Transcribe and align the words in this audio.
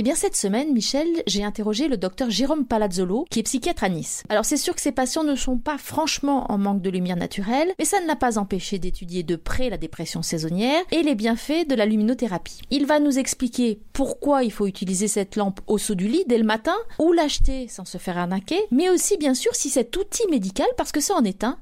Eh 0.00 0.02
bien 0.02 0.14
cette 0.14 0.36
semaine, 0.36 0.72
Michel, 0.72 1.08
j'ai 1.26 1.44
interrogé 1.44 1.86
le 1.86 1.98
docteur 1.98 2.30
Jérôme 2.30 2.64
Palazzolo, 2.64 3.26
qui 3.28 3.40
est 3.40 3.42
psychiatre 3.42 3.84
à 3.84 3.90
Nice. 3.90 4.22
Alors 4.30 4.46
c'est 4.46 4.56
sûr 4.56 4.74
que 4.74 4.80
ces 4.80 4.92
patients 4.92 5.24
ne 5.24 5.34
sont 5.34 5.58
pas 5.58 5.76
franchement 5.76 6.50
en 6.50 6.56
manque 6.56 6.80
de 6.80 6.88
lumière 6.88 7.16
naturelle, 7.16 7.74
mais 7.78 7.84
ça 7.84 8.00
ne 8.00 8.06
l'a 8.06 8.16
pas 8.16 8.38
empêché 8.38 8.78
d'étudier 8.78 9.24
de 9.24 9.36
près 9.36 9.68
la 9.68 9.76
dépression 9.76 10.22
saisonnière 10.22 10.82
et 10.90 11.02
les 11.02 11.14
bienfaits 11.14 11.68
de 11.68 11.74
la 11.74 11.84
luminothérapie. 11.84 12.62
Il 12.70 12.86
va 12.86 12.98
nous 12.98 13.18
expliquer 13.18 13.80
pourquoi 13.92 14.42
il 14.42 14.52
faut 14.52 14.66
utiliser 14.66 15.06
cette 15.06 15.36
lampe 15.36 15.60
au 15.66 15.76
saut 15.76 15.94
du 15.94 16.08
lit 16.08 16.24
dès 16.26 16.38
le 16.38 16.44
matin, 16.44 16.76
ou 16.98 17.12
l'acheter 17.12 17.68
sans 17.68 17.84
se 17.84 17.98
faire 17.98 18.16
arnaquer, 18.16 18.60
mais 18.70 18.88
aussi 18.88 19.18
bien 19.18 19.34
sûr 19.34 19.54
si 19.54 19.68
cet 19.68 19.94
outil 19.96 20.26
médical, 20.30 20.68
parce 20.78 20.92
que 20.92 21.00
ça 21.00 21.14
en 21.14 21.24
est 21.24 21.44
un, 21.44 21.58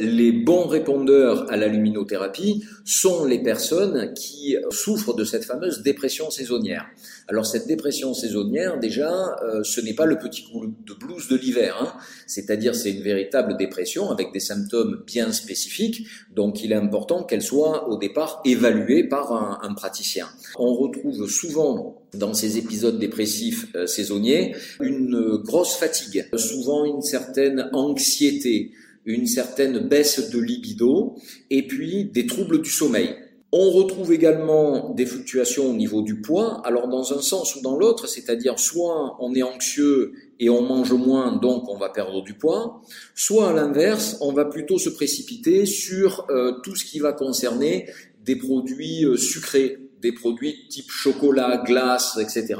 Les 0.00 0.32
bons 0.32 0.66
répondeurs 0.66 1.50
à 1.52 1.56
la 1.56 1.68
luminothérapie 1.68 2.64
sont 2.84 3.24
les 3.24 3.40
personnes 3.40 4.12
qui 4.14 4.56
souffrent 4.70 5.14
de 5.14 5.24
cette 5.24 5.44
fameuse 5.44 5.82
dépression 5.82 6.30
saisonnière. 6.30 6.86
Alors 7.28 7.46
cette 7.46 7.68
dépression 7.68 8.12
saisonnière, 8.12 8.80
déjà, 8.80 9.36
euh, 9.44 9.62
ce 9.62 9.80
n'est 9.80 9.94
pas 9.94 10.06
le 10.06 10.18
petit 10.18 10.42
coup 10.50 10.66
de 10.66 10.94
blues 10.94 11.28
de 11.28 11.36
l'hiver, 11.36 11.76
hein. 11.80 11.92
c'est-à-dire 12.26 12.74
c'est 12.74 12.90
une 12.90 13.02
véritable 13.02 13.56
dépression 13.56 14.10
avec 14.10 14.32
des 14.32 14.40
symptômes 14.40 15.04
bien 15.06 15.30
spécifiques, 15.30 16.08
donc 16.34 16.64
il 16.64 16.72
est 16.72 16.76
important 16.76 17.22
qu'elle 17.22 17.42
soit 17.42 17.88
au 17.88 17.98
départ 17.98 18.42
évaluée 18.44 19.04
par 19.04 19.32
un, 19.32 19.60
un 19.62 19.74
praticien. 19.74 20.26
On 20.58 20.74
retrouve 20.74 21.28
souvent 21.28 22.02
dans 22.14 22.34
ces 22.34 22.58
épisodes 22.58 22.98
dépressifs 22.98 23.66
euh, 23.76 23.86
saisonniers 23.86 24.56
une 24.80 25.36
grosse 25.36 25.76
fatigue, 25.76 26.26
souvent 26.36 26.84
une 26.84 27.02
certaine 27.02 27.70
anxiété, 27.72 28.72
une 29.04 29.26
certaine 29.26 29.78
baisse 29.78 30.30
de 30.30 30.38
libido 30.38 31.16
et 31.50 31.66
puis 31.66 32.04
des 32.04 32.26
troubles 32.26 32.60
du 32.62 32.70
sommeil. 32.70 33.14
On 33.52 33.70
retrouve 33.70 34.12
également 34.12 34.90
des 34.90 35.06
fluctuations 35.06 35.70
au 35.70 35.72
niveau 35.72 36.02
du 36.02 36.20
poids, 36.20 36.62
alors 36.64 36.86
dans 36.86 37.12
un 37.12 37.20
sens 37.20 37.56
ou 37.56 37.62
dans 37.62 37.76
l'autre, 37.76 38.06
c'est-à-dire 38.06 38.60
soit 38.60 39.16
on 39.18 39.34
est 39.34 39.42
anxieux 39.42 40.12
et 40.38 40.48
on 40.48 40.62
mange 40.62 40.92
moins, 40.92 41.36
donc 41.36 41.68
on 41.68 41.76
va 41.76 41.88
perdre 41.88 42.22
du 42.22 42.34
poids, 42.34 42.80
soit 43.16 43.50
à 43.50 43.52
l'inverse, 43.52 44.18
on 44.20 44.32
va 44.32 44.44
plutôt 44.44 44.78
se 44.78 44.88
précipiter 44.88 45.66
sur 45.66 46.26
euh, 46.30 46.60
tout 46.62 46.76
ce 46.76 46.84
qui 46.84 47.00
va 47.00 47.12
concerner 47.12 47.88
des 48.24 48.36
produits 48.36 49.04
euh, 49.04 49.16
sucrés, 49.16 49.78
des 50.00 50.12
produits 50.12 50.68
type 50.68 50.90
chocolat, 50.90 51.64
glace, 51.66 52.18
etc., 52.20 52.54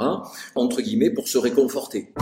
entre 0.55 0.81
guillemets, 0.81 1.11
pour 1.11 1.29
se 1.29 1.37
réconforter. 1.37 2.13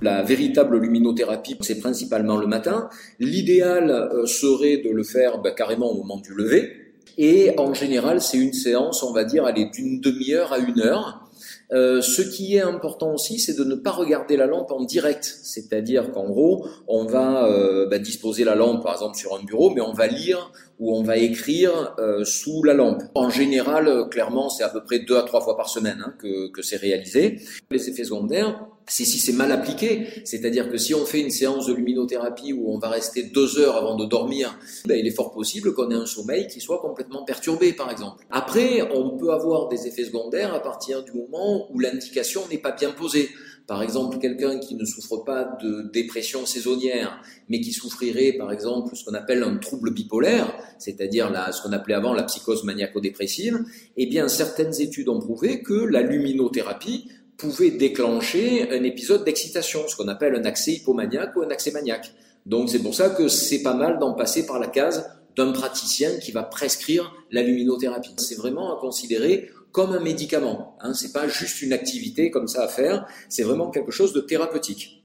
La 0.00 0.22
véritable 0.22 0.78
luminothérapie, 0.78 1.56
c'est 1.60 1.80
principalement 1.80 2.36
le 2.36 2.46
matin. 2.46 2.88
L'idéal 3.18 3.90
euh, 3.90 4.26
serait 4.26 4.76
de 4.76 4.90
le 4.90 5.02
faire 5.02 5.38
bah, 5.38 5.50
carrément 5.50 5.90
au 5.90 5.96
moment 5.96 6.18
du 6.18 6.34
lever. 6.34 6.70
Et 7.16 7.52
en 7.58 7.74
général, 7.74 8.20
c'est 8.20 8.38
une 8.38 8.52
séance, 8.52 9.02
on 9.02 9.12
va 9.12 9.24
dire, 9.24 9.44
aller 9.44 9.64
d'une 9.64 10.00
demi-heure 10.00 10.52
à 10.52 10.58
une 10.58 10.80
heure. 10.80 11.24
Euh, 11.72 12.00
ce 12.00 12.22
qui 12.22 12.54
est 12.54 12.60
important 12.60 13.12
aussi, 13.14 13.40
c'est 13.40 13.58
de 13.58 13.64
ne 13.64 13.74
pas 13.74 13.90
regarder 13.90 14.36
la 14.36 14.46
lampe 14.46 14.70
en 14.70 14.84
direct. 14.84 15.24
C'est-à-dire 15.42 16.12
qu'en 16.12 16.26
gros, 16.28 16.66
on 16.86 17.04
va 17.04 17.46
euh, 17.46 17.88
bah, 17.88 17.98
disposer 17.98 18.44
la 18.44 18.54
lampe, 18.54 18.84
par 18.84 18.92
exemple, 18.92 19.18
sur 19.18 19.34
un 19.34 19.42
bureau, 19.42 19.70
mais 19.70 19.80
on 19.80 19.92
va 19.92 20.06
lire 20.06 20.52
ou 20.78 20.96
on 20.96 21.02
va 21.02 21.16
écrire 21.16 21.96
sous 22.22 22.62
la 22.62 22.72
lampe. 22.72 23.02
En 23.16 23.30
général, 23.30 24.08
clairement, 24.10 24.48
c'est 24.48 24.62
à 24.62 24.68
peu 24.68 24.84
près 24.84 25.00
deux 25.00 25.16
à 25.16 25.24
trois 25.24 25.40
fois 25.40 25.56
par 25.56 25.68
semaine 25.68 26.00
hein, 26.06 26.14
que, 26.20 26.52
que 26.52 26.62
c'est 26.62 26.76
réalisé. 26.76 27.40
Les 27.72 27.88
effets 27.88 28.04
secondaires, 28.04 28.64
c'est 28.88 29.04
si 29.04 29.18
c'est 29.18 29.32
mal 29.32 29.52
appliqué, 29.52 30.08
c'est-à-dire 30.24 30.70
que 30.70 30.78
si 30.78 30.94
on 30.94 31.04
fait 31.04 31.20
une 31.20 31.30
séance 31.30 31.66
de 31.66 31.74
luminothérapie 31.74 32.52
où 32.52 32.72
on 32.72 32.78
va 32.78 32.88
rester 32.88 33.22
deux 33.22 33.58
heures 33.58 33.76
avant 33.76 33.96
de 33.96 34.06
dormir, 34.06 34.58
ben, 34.86 34.98
il 34.98 35.06
est 35.06 35.14
fort 35.14 35.32
possible 35.32 35.74
qu'on 35.74 35.90
ait 35.90 35.94
un 35.94 36.06
sommeil 36.06 36.46
qui 36.46 36.60
soit 36.60 36.80
complètement 36.80 37.24
perturbé, 37.24 37.72
par 37.72 37.90
exemple. 37.90 38.24
Après, 38.30 38.82
on 38.94 39.16
peut 39.16 39.30
avoir 39.30 39.68
des 39.68 39.86
effets 39.86 40.04
secondaires 40.04 40.54
à 40.54 40.60
partir 40.60 41.04
du 41.04 41.12
moment 41.12 41.70
où 41.72 41.78
l'indication 41.78 42.42
n'est 42.50 42.58
pas 42.58 42.72
bien 42.72 42.90
posée. 42.90 43.28
Par 43.66 43.82
exemple, 43.82 44.18
quelqu'un 44.18 44.58
qui 44.58 44.74
ne 44.76 44.84
souffre 44.86 45.18
pas 45.18 45.44
de 45.62 45.90
dépression 45.92 46.46
saisonnière, 46.46 47.20
mais 47.50 47.60
qui 47.60 47.72
souffrirait, 47.72 48.32
par 48.32 48.50
exemple, 48.50 48.96
ce 48.96 49.04
qu'on 49.04 49.12
appelle 49.12 49.42
un 49.42 49.58
trouble 49.58 49.92
bipolaire, 49.92 50.56
c'est-à-dire 50.78 51.30
ce 51.52 51.60
qu'on 51.60 51.72
appelait 51.72 51.94
avant 51.94 52.14
la 52.14 52.22
psychose 52.22 52.64
maniaco-dépressive, 52.64 53.62
eh 53.98 54.06
bien, 54.06 54.26
certaines 54.28 54.80
études 54.80 55.10
ont 55.10 55.20
prouvé 55.20 55.62
que 55.62 55.74
la 55.74 56.00
luminothérapie 56.00 57.08
pouvait 57.38 57.70
déclencher 57.70 58.68
un 58.72 58.82
épisode 58.82 59.24
d'excitation, 59.24 59.86
ce 59.86 59.94
qu'on 59.94 60.08
appelle 60.08 60.34
un 60.34 60.44
accès 60.44 60.72
hypomaniaque 60.72 61.36
ou 61.36 61.42
un 61.42 61.50
accès 61.50 61.70
maniaque. 61.70 62.12
Donc 62.44 62.68
c'est 62.68 62.80
pour 62.80 62.94
ça 62.94 63.10
que 63.10 63.28
c'est 63.28 63.62
pas 63.62 63.74
mal 63.74 64.00
d'en 64.00 64.14
passer 64.14 64.44
par 64.44 64.58
la 64.58 64.66
case 64.66 65.08
d'un 65.36 65.52
praticien 65.52 66.18
qui 66.18 66.32
va 66.32 66.42
prescrire 66.42 67.14
la 67.30 67.42
luminothérapie. 67.42 68.14
C'est 68.16 68.34
vraiment 68.34 68.76
à 68.76 68.80
considérer 68.80 69.50
comme 69.70 69.92
un 69.92 70.00
médicament. 70.00 70.76
Hein. 70.80 70.94
C'est 70.94 71.12
pas 71.12 71.28
juste 71.28 71.62
une 71.62 71.72
activité 71.72 72.32
comme 72.32 72.48
ça 72.48 72.64
à 72.64 72.68
faire, 72.68 73.06
c'est 73.28 73.44
vraiment 73.44 73.70
quelque 73.70 73.92
chose 73.92 74.12
de 74.12 74.20
thérapeutique. 74.20 75.04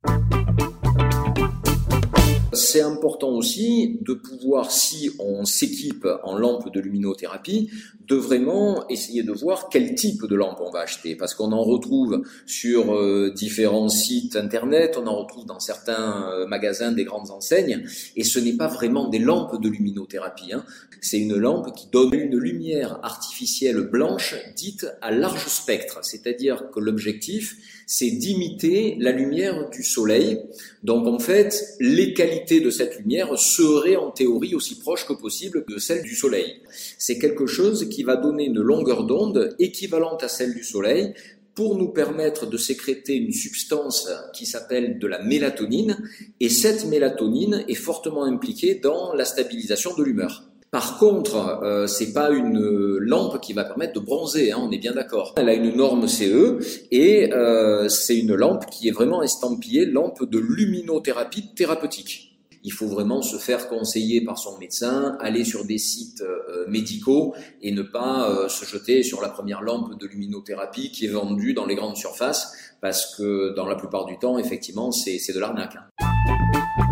C'est 2.54 2.82
important 2.82 3.30
aussi 3.30 3.98
de 4.02 4.14
pouvoir, 4.14 4.72
si 4.72 5.12
on 5.20 5.44
s'équipe 5.44 6.08
en 6.24 6.38
lampe 6.38 6.72
de 6.72 6.80
luminothérapie, 6.80 7.72
de 8.08 8.16
vraiment 8.16 8.88
essayer 8.90 9.24
de 9.24 9.32
voir 9.32 9.70
quel 9.70 9.96
type 9.96 10.26
de 10.26 10.36
lampe 10.36 10.60
on 10.62 10.72
va 10.72 10.80
acheter, 10.80 11.16
parce 11.16 11.34
qu'on 11.34 11.52
en 11.52 11.64
retrouve 11.64 12.24
sur 12.46 12.94
euh, 12.96 13.32
différents 13.36 13.90
sites 13.90 14.36
internet, 14.36 14.98
on 15.02 15.08
en 15.08 15.16
retrouve 15.16 15.46
dans 15.46 15.60
certains 15.60 16.30
euh, 16.30 16.48
magasins 16.48 16.92
des 16.92 17.04
grandes 17.06 17.32
enseignes, 17.32 17.84
et 18.16 18.24
ce 18.24 18.40
n'est 18.40 18.58
pas 18.58 18.68
vraiment 18.68 19.08
des 19.08 19.20
lampes 19.20 19.62
de 19.62 19.70
luminothérapie. 19.70 20.54
Hein. 20.54 20.66
C'est 21.02 21.20
une 21.20 21.36
lampe 21.36 21.76
qui 21.76 21.88
donne 21.92 22.14
une 22.14 22.38
lumière 22.38 23.00
artificielle 23.04 23.82
blanche 23.82 24.36
dite 24.56 24.88
à 25.02 25.12
large 25.12 25.48
spectre, 25.48 26.00
c'est-à-dire 26.02 26.70
que 26.74 26.80
l'objectif 26.80 27.58
c'est 27.86 28.10
d'imiter 28.10 28.96
la 29.00 29.12
lumière 29.12 29.70
du 29.70 29.84
soleil. 29.84 30.40
Donc 30.84 31.08
en 31.08 31.20
fait, 31.20 31.64
les 31.80 32.14
qualités 32.14 32.60
de 32.60 32.70
cette 32.70 32.98
lumière 32.98 33.38
seraient 33.38 33.96
en 33.96 34.12
théorie 34.12 34.56
aussi 34.56 34.80
proches 34.80 35.06
que 35.06 35.14
possible 35.14 35.66
de 35.68 35.78
celles 35.78 36.04
du 36.04 36.16
soleil. 36.16 36.62
C'est 36.98 37.20
quelque 37.20 37.46
chose 37.46 37.90
qui 37.94 38.04
va 38.04 38.16
donner 38.16 38.46
une 38.46 38.62
longueur 38.62 39.04
d'onde 39.04 39.56
équivalente 39.60 40.24
à 40.24 40.28
celle 40.28 40.54
du 40.54 40.64
soleil 40.64 41.14
pour 41.56 41.78
nous 41.78 41.90
permettre 41.90 42.48
de 42.48 42.58
sécréter 42.58 43.14
une 43.14 43.32
substance 43.32 44.10
qui 44.34 44.46
s'appelle 44.46 44.98
de 44.98 45.08
la 45.08 45.22
mélatonine, 45.22 45.98
et 46.40 46.50
cette 46.50 46.86
mélatonine 46.86 47.64
est 47.68 47.76
fortement 47.76 48.24
impliquée 48.24 48.76
dans 48.76 49.14
la 49.14 49.26
stabilisation 49.26 49.96
de 49.96 50.04
l'humeur. 50.04 50.44
Par 50.72 50.98
contre, 50.98 51.62
euh, 51.62 51.86
c'est 51.86 52.14
pas 52.14 52.32
une 52.32 52.60
lampe 52.98 53.40
qui 53.40 53.54
va 53.54 53.64
permettre 53.64 53.94
de 53.94 54.00
bronzer, 54.00 54.52
hein, 54.52 54.58
on 54.60 54.72
est 54.72 54.80
bien 54.80 54.94
d'accord. 54.94 55.36
Elle 55.38 55.48
a 55.50 55.54
une 55.54 55.76
norme 55.76 56.08
CE 56.08 56.58
et 56.90 57.32
euh, 57.32 57.88
c'est 57.90 58.18
une 58.18 58.34
lampe 58.34 58.66
qui 58.72 58.88
est 58.88 58.92
vraiment 58.92 59.22
estampillée 59.22 59.86
lampe 59.86 60.28
de 60.28 60.40
luminothérapie 60.40 61.54
thérapeutique. 61.56 62.33
Il 62.66 62.72
faut 62.72 62.88
vraiment 62.88 63.22
se 63.22 63.38
faire 63.38 63.68
conseiller 63.68 64.22
par 64.22 64.38
son 64.38 64.58
médecin, 64.58 65.18
aller 65.20 65.44
sur 65.44 65.66
des 65.66 65.78
sites 65.78 66.22
euh, 66.22 66.66
médicaux 66.68 67.36
et 67.62 67.72
ne 67.72 67.82
pas 67.82 68.30
euh, 68.30 68.48
se 68.48 68.66
jeter 68.66 69.04
sur 69.04 69.22
la 69.22 69.30
première 69.30 69.62
lampe 69.62 70.00
de 70.00 70.08
luminothérapie 70.08 70.92
qui 70.92 71.06
est 71.06 71.10
vendue 71.10 71.54
dans 71.54 71.66
les 71.66 71.76
grandes 71.76 71.98
surfaces 71.98 72.54
parce 72.82 73.16
que 73.16 73.54
dans 73.56 73.66
la 73.66 73.76
plupart 73.76 74.06
du 74.06 74.18
temps, 74.18 74.38
effectivement, 74.38 74.92
c'est 74.92 75.34
de 75.34 75.40
l'arnaque. 75.40 75.76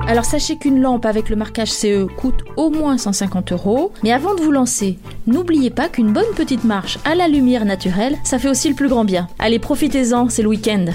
Alors 0.07 0.25
sachez 0.25 0.57
qu'une 0.57 0.81
lampe 0.81 1.05
avec 1.05 1.29
le 1.29 1.35
marquage 1.35 1.71
CE 1.71 2.05
coûte 2.05 2.43
au 2.57 2.69
moins 2.69 2.97
150 2.97 3.53
euros. 3.53 3.93
Mais 4.03 4.11
avant 4.11 4.35
de 4.35 4.41
vous 4.41 4.51
lancer, 4.51 4.97
n'oubliez 5.25 5.69
pas 5.69 5.87
qu'une 5.87 6.11
bonne 6.11 6.33
petite 6.35 6.65
marche 6.65 6.97
à 7.05 7.15
la 7.15 7.27
lumière 7.27 7.65
naturelle, 7.65 8.17
ça 8.25 8.39
fait 8.39 8.49
aussi 8.49 8.67
le 8.67 8.75
plus 8.75 8.89
grand 8.89 9.05
bien. 9.05 9.27
Allez, 9.39 9.59
profitez-en, 9.59 10.27
c'est 10.27 10.43
le 10.43 10.49
week-end. 10.49 10.87